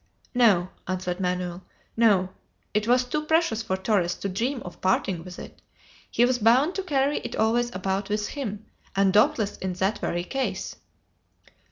[0.33, 1.61] "No," answered Manoel
[1.95, 2.29] "no;
[2.73, 5.61] it was too precious for Torres to dream of parting with it.
[6.09, 10.23] He was bound to carry it always about with him, and doubtless in that very
[10.23, 10.75] case."